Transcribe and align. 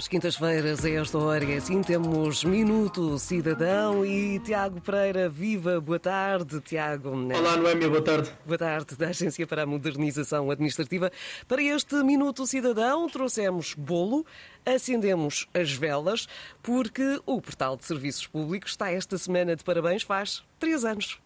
Às 0.00 0.08
quintas-feiras, 0.08 0.82
a 0.82 0.88
esta 0.88 1.18
hora, 1.18 1.44
e 1.44 1.58
assim 1.58 1.82
temos 1.82 2.42
Minuto 2.42 3.18
Cidadão 3.18 4.02
e 4.02 4.40
Tiago 4.40 4.80
Pereira. 4.80 5.28
Viva, 5.28 5.78
boa 5.78 5.98
tarde, 5.98 6.58
Tiago. 6.62 7.10
Olá, 7.10 7.58
Noémia, 7.58 7.86
boa 7.86 8.00
tarde. 8.00 8.32
Boa 8.46 8.56
tarde, 8.56 8.96
da 8.96 9.08
Agência 9.08 9.46
para 9.46 9.64
a 9.64 9.66
Modernização 9.66 10.50
Administrativa. 10.50 11.12
Para 11.46 11.62
este 11.62 11.96
Minuto 11.96 12.46
Cidadão, 12.46 13.10
trouxemos 13.10 13.74
bolo, 13.74 14.24
acendemos 14.64 15.46
as 15.52 15.70
velas, 15.70 16.26
porque 16.62 17.20
o 17.26 17.38
Portal 17.38 17.76
de 17.76 17.84
Serviços 17.84 18.26
Públicos 18.26 18.70
está 18.70 18.90
esta 18.90 19.18
semana 19.18 19.54
de 19.54 19.62
parabéns, 19.62 20.02
faz 20.02 20.42
três 20.58 20.82
anos. 20.82 21.20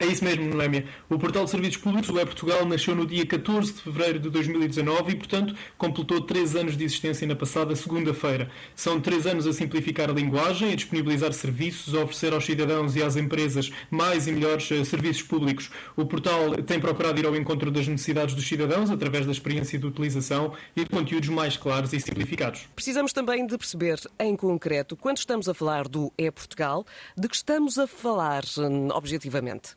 É 0.00 0.06
isso 0.06 0.24
mesmo, 0.24 0.44
Noémia. 0.54 0.84
O 1.10 1.18
Portal 1.18 1.44
de 1.44 1.50
Serviços 1.50 1.78
Públicos, 1.78 2.08
o 2.08 2.20
E-Portugal, 2.20 2.64
nasceu 2.64 2.94
no 2.94 3.04
dia 3.04 3.26
14 3.26 3.72
de 3.72 3.80
fevereiro 3.80 4.20
de 4.20 4.30
2019 4.30 5.10
e, 5.10 5.16
portanto, 5.16 5.56
completou 5.76 6.20
três 6.20 6.54
anos 6.54 6.76
de 6.76 6.84
existência 6.84 7.26
na 7.26 7.34
passada 7.34 7.74
segunda-feira. 7.74 8.48
São 8.76 9.00
três 9.00 9.26
anos 9.26 9.44
a 9.44 9.52
simplificar 9.52 10.08
a 10.08 10.12
linguagem, 10.12 10.72
a 10.72 10.76
disponibilizar 10.76 11.32
serviços, 11.32 11.96
a 11.96 12.02
oferecer 12.02 12.32
aos 12.32 12.44
cidadãos 12.44 12.94
e 12.94 13.02
às 13.02 13.16
empresas 13.16 13.72
mais 13.90 14.28
e 14.28 14.32
melhores 14.32 14.70
uh, 14.70 14.84
serviços 14.84 15.22
públicos. 15.22 15.68
O 15.96 16.06
portal 16.06 16.54
tem 16.62 16.78
procurado 16.78 17.18
ir 17.18 17.26
ao 17.26 17.34
encontro 17.34 17.68
das 17.68 17.88
necessidades 17.88 18.36
dos 18.36 18.46
cidadãos 18.46 18.92
através 18.92 19.26
da 19.26 19.32
experiência 19.32 19.80
de 19.80 19.86
utilização 19.86 20.52
e 20.76 20.84
de 20.84 20.90
conteúdos 20.90 21.28
mais 21.28 21.56
claros 21.56 21.92
e 21.92 21.98
simplificados. 21.98 22.68
Precisamos 22.76 23.12
também 23.12 23.44
de 23.44 23.58
perceber, 23.58 23.98
em 24.20 24.36
concreto, 24.36 24.96
quando 24.96 25.16
estamos 25.16 25.48
a 25.48 25.54
falar 25.54 25.88
do 25.88 26.12
E-Portugal, 26.16 26.86
de 27.16 27.28
que 27.28 27.34
estamos 27.34 27.78
a 27.78 27.88
falar 27.88 28.44
hum, 28.58 28.90
objetivamente. 28.92 29.76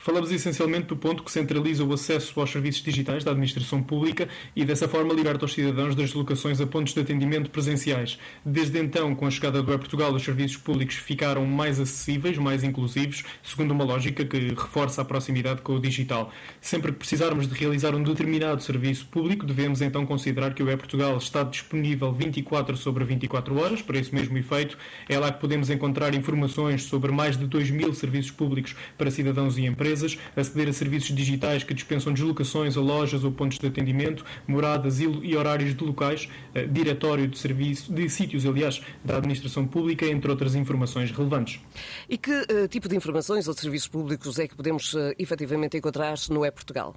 Falamos 0.00 0.30
essencialmente 0.30 0.86
do 0.86 0.96
ponto 0.96 1.24
que 1.24 1.30
centraliza 1.30 1.84
o 1.84 1.92
acesso 1.92 2.38
aos 2.38 2.52
serviços 2.52 2.84
digitais 2.84 3.24
da 3.24 3.32
administração 3.32 3.82
pública 3.82 4.28
e, 4.54 4.64
dessa 4.64 4.86
forma, 4.86 5.12
liberta 5.12 5.44
os 5.44 5.52
cidadãos 5.52 5.96
das 5.96 6.06
deslocações 6.06 6.60
a 6.60 6.66
pontos 6.68 6.94
de 6.94 7.00
atendimento 7.00 7.50
presenciais. 7.50 8.16
Desde 8.46 8.78
então, 8.78 9.12
com 9.16 9.26
a 9.26 9.30
chegada 9.30 9.60
do 9.60 9.72
E-Portugal, 9.72 10.14
os 10.14 10.22
serviços 10.22 10.56
públicos 10.56 10.94
ficaram 10.94 11.44
mais 11.44 11.80
acessíveis, 11.80 12.38
mais 12.38 12.62
inclusivos, 12.62 13.24
segundo 13.42 13.72
uma 13.72 13.82
lógica 13.82 14.24
que 14.24 14.38
reforça 14.50 15.02
a 15.02 15.04
proximidade 15.04 15.62
com 15.62 15.74
o 15.74 15.80
digital. 15.80 16.32
Sempre 16.60 16.92
que 16.92 16.98
precisarmos 16.98 17.48
de 17.48 17.54
realizar 17.54 17.92
um 17.92 18.02
determinado 18.02 18.62
serviço 18.62 19.04
público, 19.06 19.44
devemos 19.44 19.82
então 19.82 20.06
considerar 20.06 20.54
que 20.54 20.62
o 20.62 20.70
E-Portugal 20.70 21.18
está 21.18 21.42
disponível 21.42 22.12
24 22.12 22.76
sobre 22.76 23.04
24 23.04 23.58
horas, 23.58 23.82
para 23.82 23.98
esse 23.98 24.14
mesmo 24.14 24.38
efeito. 24.38 24.78
É 25.08 25.18
lá 25.18 25.32
que 25.32 25.40
podemos 25.40 25.70
encontrar 25.70 26.14
informações 26.14 26.84
sobre 26.84 27.10
mais 27.10 27.36
de 27.36 27.48
2 27.48 27.72
mil 27.72 27.92
serviços 27.92 28.30
públicos 28.30 28.76
para 28.96 29.10
cidadãos 29.10 29.58
e 29.58 29.66
empresas 29.66 29.87
empresas, 29.88 30.18
aceder 30.36 30.68
a 30.68 30.72
serviços 30.72 31.14
digitais 31.14 31.64
que 31.64 31.72
dispensam 31.72 32.12
deslocações 32.12 32.76
a 32.76 32.80
lojas 32.80 33.24
ou 33.24 33.32
pontos 33.32 33.58
de 33.58 33.66
atendimento, 33.66 34.24
moradas 34.46 35.00
e 35.00 35.36
horários 35.36 35.74
de 35.74 35.84
locais, 35.84 36.28
eh, 36.54 36.66
diretório 36.66 37.26
de 37.26 37.38
serviço, 37.38 37.92
de 37.92 38.08
sítios, 38.08 38.44
aliás, 38.44 38.82
da 39.04 39.16
administração 39.16 39.66
pública, 39.66 40.06
entre 40.06 40.30
outras 40.30 40.54
informações 40.54 41.10
relevantes. 41.10 41.60
E 42.08 42.18
que 42.18 42.30
uh, 42.30 42.68
tipo 42.68 42.88
de 42.88 42.96
informações 42.96 43.48
ou 43.48 43.54
serviços 43.54 43.88
públicos 43.88 44.38
é 44.38 44.46
que 44.46 44.54
podemos 44.54 44.92
uh, 44.94 45.14
efetivamente 45.18 45.76
encontrar 45.76 46.16
no 46.30 46.44
E-Portugal? 46.44 46.94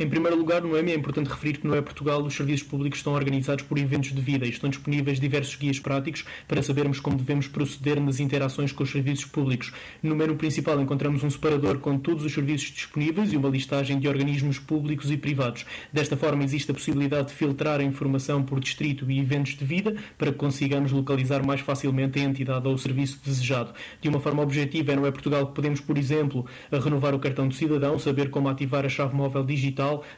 Em 0.00 0.08
primeiro 0.08 0.36
lugar, 0.36 0.62
no 0.62 0.78
EME 0.78 0.92
é 0.92 0.94
importante 0.94 1.28
referir 1.28 1.58
que 1.58 1.66
no 1.66 1.74
E-Portugal 1.74 2.22
os 2.22 2.32
serviços 2.32 2.64
públicos 2.64 3.00
estão 3.00 3.14
organizados 3.14 3.64
por 3.64 3.76
eventos 3.78 4.12
de 4.12 4.20
vida 4.20 4.46
e 4.46 4.48
estão 4.48 4.70
disponíveis 4.70 5.18
diversos 5.18 5.56
guias 5.56 5.80
práticos 5.80 6.24
para 6.46 6.62
sabermos 6.62 7.00
como 7.00 7.16
devemos 7.16 7.48
proceder 7.48 8.00
nas 8.00 8.20
interações 8.20 8.70
com 8.70 8.84
os 8.84 8.92
serviços 8.92 9.24
públicos. 9.24 9.72
No 10.00 10.14
menu 10.14 10.36
principal 10.36 10.80
encontramos 10.80 11.24
um 11.24 11.30
separador 11.30 11.80
com 11.80 11.98
todos 11.98 12.24
os 12.24 12.32
serviços 12.32 12.70
disponíveis 12.70 13.32
e 13.32 13.36
uma 13.36 13.48
listagem 13.48 13.98
de 13.98 14.06
organismos 14.06 14.60
públicos 14.60 15.10
e 15.10 15.16
privados. 15.16 15.66
Desta 15.92 16.16
forma, 16.16 16.44
existe 16.44 16.70
a 16.70 16.74
possibilidade 16.74 17.30
de 17.30 17.34
filtrar 17.34 17.80
a 17.80 17.84
informação 17.84 18.44
por 18.44 18.60
distrito 18.60 19.10
e 19.10 19.18
eventos 19.18 19.56
de 19.56 19.64
vida 19.64 19.96
para 20.16 20.30
que 20.30 20.38
consigamos 20.38 20.92
localizar 20.92 21.44
mais 21.44 21.60
facilmente 21.60 22.20
a 22.20 22.22
entidade 22.22 22.68
ou 22.68 22.74
o 22.74 22.78
serviço 22.78 23.18
desejado. 23.24 23.74
De 24.00 24.08
uma 24.08 24.20
forma 24.20 24.44
objetiva, 24.44 24.92
é 24.92 24.94
no 24.94 25.08
E-Portugal 25.08 25.48
que 25.48 25.56
podemos, 25.56 25.80
por 25.80 25.98
exemplo, 25.98 26.46
renovar 26.70 27.16
o 27.16 27.18
cartão 27.18 27.48
de 27.48 27.56
cidadão, 27.56 27.98
saber 27.98 28.30
como 28.30 28.48
ativar 28.48 28.86
a 28.86 28.88
chave 28.88 29.16
móvel 29.16 29.42
digital 29.42 29.67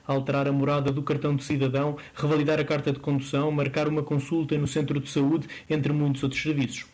alterar 0.06 0.46
a 0.48 0.52
morada 0.52 0.92
do 0.92 1.02
cartão 1.02 1.34
de 1.34 1.44
cidadão, 1.44 1.96
revalidar 2.14 2.60
a 2.60 2.64
carta 2.64 2.92
de 2.92 2.98
condução, 2.98 3.50
marcar 3.50 3.88
uma 3.88 4.02
consulta 4.02 4.56
no 4.56 4.66
centro 4.66 5.00
de 5.00 5.10
saúde, 5.10 5.48
entre 5.68 5.92
muitos 5.92 6.22
outros 6.22 6.42
serviços. 6.42 6.86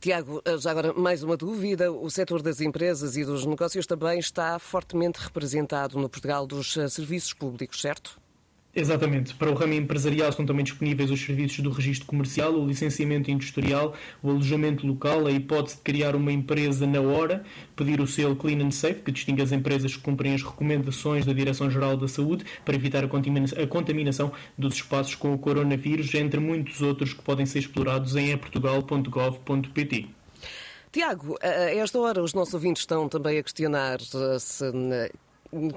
Tiago, 0.00 0.42
já 0.58 0.70
agora 0.70 0.94
mais 0.94 1.22
uma 1.22 1.36
dúvida. 1.36 1.92
O 1.92 2.10
setor 2.10 2.40
das 2.40 2.60
empresas 2.60 3.16
e 3.18 3.24
dos 3.24 3.44
negócios 3.44 3.86
também 3.86 4.18
está 4.18 4.58
fortemente 4.58 5.18
representado 5.20 5.98
no 5.98 6.08
Portugal 6.08 6.46
dos 6.46 6.74
eh, 6.78 6.88
serviços 6.88 7.34
públicos, 7.34 7.82
certo? 7.82 8.18
Exatamente. 8.76 9.34
Para 9.34 9.50
o 9.50 9.54
ramo 9.54 9.74
empresarial 9.74 10.28
estão 10.28 10.44
também 10.44 10.64
disponíveis 10.64 11.08
os 11.10 11.20
serviços 11.20 11.60
do 11.60 11.70
registro 11.70 12.06
comercial, 12.06 12.52
o 12.52 12.66
licenciamento 12.66 13.30
industrial, 13.30 13.94
o 14.20 14.30
alojamento 14.30 14.84
local, 14.84 15.26
a 15.26 15.30
hipótese 15.30 15.76
de 15.76 15.82
criar 15.82 16.16
uma 16.16 16.32
empresa 16.32 16.84
na 16.84 17.00
hora, 17.00 17.44
pedir 17.76 18.00
o 18.00 18.06
selo 18.06 18.34
Clean 18.34 18.60
and 18.64 18.72
Safe, 18.72 19.00
que 19.00 19.12
distingue 19.12 19.42
as 19.42 19.52
empresas 19.52 19.94
que 19.94 20.02
cumprem 20.02 20.34
as 20.34 20.42
recomendações 20.42 21.24
da 21.24 21.32
Direção-Geral 21.32 21.96
da 21.96 22.08
Saúde 22.08 22.44
para 22.64 22.74
evitar 22.74 23.04
a 23.04 23.66
contaminação 23.68 24.32
dos 24.58 24.74
espaços 24.74 25.14
com 25.14 25.32
o 25.32 25.38
coronavírus, 25.38 26.12
entre 26.14 26.40
muitos 26.40 26.82
outros 26.82 27.12
que 27.12 27.22
podem 27.22 27.46
ser 27.46 27.60
explorados 27.60 28.16
em 28.16 28.32
eportugal.gov.pt. 28.32 30.08
Tiago, 30.90 31.36
a 31.40 31.46
esta 31.46 31.98
hora 31.98 32.22
os 32.22 32.34
nossos 32.34 32.54
ouvintes 32.54 32.82
estão 32.82 33.08
também 33.08 33.38
a 33.38 33.42
questionar 33.42 34.00
se 34.00 34.72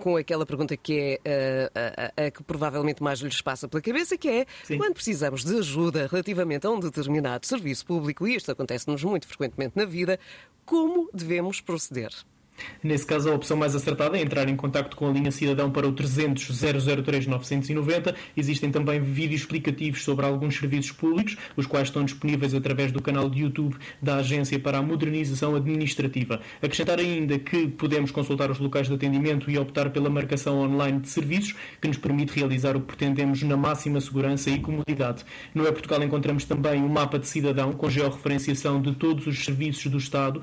com 0.01 0.17
aquela 0.17 0.45
pergunta 0.45 0.75
que 0.75 1.19
é 1.23 1.71
a, 1.75 2.23
a, 2.23 2.25
a, 2.27 2.31
que 2.31 2.43
provavelmente 2.43 3.01
mais 3.01 3.19
lhes 3.19 3.41
passa 3.41 3.67
pela 3.67 3.81
cabeça, 3.81 4.17
que 4.17 4.29
é 4.29 4.45
Sim. 4.63 4.77
quando 4.77 4.93
precisamos 4.93 5.43
de 5.43 5.57
ajuda 5.57 6.07
relativamente 6.07 6.65
a 6.65 6.71
um 6.71 6.79
determinado 6.79 7.45
serviço 7.45 7.85
público, 7.85 8.27
e 8.27 8.35
isto 8.35 8.51
acontece-nos 8.51 9.03
muito 9.03 9.27
frequentemente 9.27 9.73
na 9.75 9.85
vida, 9.85 10.19
como 10.65 11.09
devemos 11.13 11.61
proceder? 11.61 12.11
Nesse 12.83 13.05
caso, 13.05 13.29
a 13.29 13.33
opção 13.33 13.57
mais 13.57 13.75
acertada 13.75 14.17
é 14.17 14.21
entrar 14.21 14.47
em 14.49 14.55
contato 14.55 14.95
com 14.95 15.07
a 15.07 15.11
linha 15.11 15.31
Cidadão 15.31 15.71
para 15.71 15.87
o 15.87 15.91
300 15.91 16.47
003 16.47 17.27
990. 17.27 18.15
Existem 18.35 18.71
também 18.71 18.99
vídeos 18.99 19.41
explicativos 19.41 20.03
sobre 20.03 20.25
alguns 20.25 20.57
serviços 20.57 20.91
públicos, 20.91 21.37
os 21.55 21.65
quais 21.65 21.87
estão 21.87 22.03
disponíveis 22.03 22.53
através 22.53 22.91
do 22.91 23.01
canal 23.01 23.29
de 23.29 23.41
YouTube 23.41 23.75
da 24.01 24.17
Agência 24.17 24.59
para 24.59 24.77
a 24.77 24.81
Modernização 24.81 25.55
Administrativa. 25.55 26.41
Acrescentar 26.61 26.99
ainda 26.99 27.37
que 27.37 27.67
podemos 27.67 28.11
consultar 28.11 28.49
os 28.49 28.59
locais 28.59 28.87
de 28.87 28.93
atendimento 28.93 29.49
e 29.51 29.57
optar 29.57 29.89
pela 29.89 30.09
marcação 30.09 30.59
online 30.59 30.99
de 30.99 31.09
serviços, 31.09 31.55
que 31.81 31.87
nos 31.87 31.97
permite 31.97 32.33
realizar 32.37 32.75
o 32.75 32.81
que 32.81 32.87
pretendemos 32.87 33.41
na 33.43 33.57
máxima 33.57 33.99
segurança 33.99 34.49
e 34.49 34.59
comodidade. 34.59 35.23
No 35.53 35.65
E-Portugal 35.67 36.01
encontramos 36.03 36.45
também 36.45 36.83
o 36.83 36.89
mapa 36.89 37.19
de 37.19 37.27
cidadão, 37.27 37.73
com 37.73 37.89
georreferenciação 37.89 38.81
de 38.81 38.93
todos 38.93 39.27
os 39.27 39.43
serviços 39.43 39.91
do 39.91 39.97
Estado, 39.97 40.41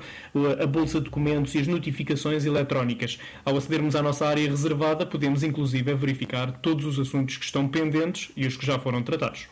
a 0.61 0.65
bolsa 0.65 0.99
de 0.99 1.05
documentos 1.05 1.55
e 1.55 1.59
as 1.59 1.67
notificações 1.67 2.04
notificações 2.05 2.45
eletrónicas. 2.45 3.19
Ao 3.43 3.57
acedermos 3.57 3.95
à 3.95 4.01
nossa 4.01 4.27
área 4.27 4.47
reservada, 4.47 5.05
podemos 5.05 5.43
inclusive 5.43 5.93
verificar 5.95 6.51
todos 6.61 6.85
os 6.85 6.99
assuntos 6.99 7.37
que 7.37 7.45
estão 7.45 7.67
pendentes 7.67 8.31
e 8.37 8.45
os 8.45 8.55
que 8.55 8.65
já 8.65 8.79
foram 8.79 9.01
tratados. 9.01 9.47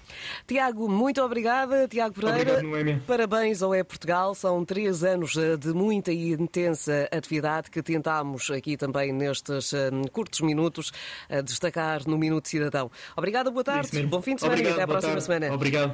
Tiago, 0.47 0.87
muito 0.87 1.21
obrigada. 1.21 1.87
Tiago 1.87 2.13
Pereira, 2.13 2.59
Obrigado, 2.59 3.01
parabéns 3.07 3.63
ao 3.63 3.73
É 3.73 3.83
Portugal. 3.83 4.35
São 4.35 4.63
três 4.63 5.03
anos 5.03 5.35
eh, 5.35 5.57
de 5.57 5.73
muita 5.73 6.11
e 6.11 6.31
intensa 6.31 7.09
atividade 7.11 7.71
que 7.71 7.81
tentámos 7.81 8.49
aqui 8.51 8.77
também 8.77 9.11
nestes 9.11 9.73
eh, 9.73 9.89
curtos 10.11 10.41
minutos 10.41 10.91
eh, 11.27 11.41
destacar 11.41 12.07
no 12.07 12.17
Minuto 12.17 12.47
Cidadão. 12.47 12.91
Obrigada, 13.17 13.49
boa 13.49 13.63
tarde. 13.63 14.03
Bom 14.03 14.21
fim 14.21 14.35
de 14.35 14.41
semana 14.41 14.59
Obrigado, 14.59 14.71
e 14.71 14.81
até 14.81 14.83
à 14.83 14.87
próxima 14.87 15.13
tarde. 15.13 15.25
semana. 15.25 15.53
Obrigado. 15.53 15.91